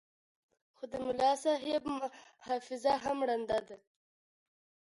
[0.75, 1.83] خو د ملاصاحب
[2.45, 3.77] حافظه هم ړنده ده.